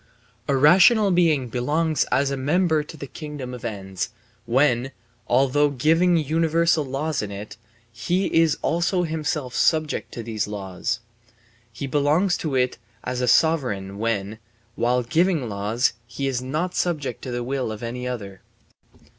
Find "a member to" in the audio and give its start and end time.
2.31-2.97